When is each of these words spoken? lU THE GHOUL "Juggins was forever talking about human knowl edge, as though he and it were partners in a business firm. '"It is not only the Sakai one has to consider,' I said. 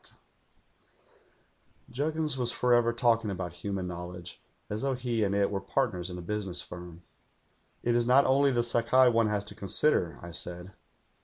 lU 0.03 0.07
THE 0.07 0.11
GHOUL 0.15 1.93
"Juggins 1.93 2.35
was 2.35 2.51
forever 2.51 2.91
talking 2.91 3.29
about 3.29 3.53
human 3.53 3.85
knowl 3.87 4.15
edge, 4.15 4.41
as 4.67 4.81
though 4.81 4.95
he 4.95 5.23
and 5.23 5.35
it 5.35 5.51
were 5.51 5.61
partners 5.61 6.09
in 6.09 6.17
a 6.17 6.23
business 6.23 6.59
firm. 6.59 7.03
'"It 7.83 7.93
is 7.93 8.07
not 8.07 8.25
only 8.25 8.51
the 8.51 8.63
Sakai 8.63 9.09
one 9.09 9.27
has 9.27 9.45
to 9.45 9.53
consider,' 9.53 10.17
I 10.23 10.31
said. 10.31 10.71